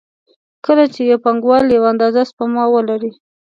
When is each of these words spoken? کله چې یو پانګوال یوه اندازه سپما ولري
کله 0.65 0.85
چې 0.93 1.01
یو 1.11 1.17
پانګوال 1.25 1.65
یوه 1.75 1.87
اندازه 1.93 2.21
سپما 2.29 2.63
ولري 2.73 3.11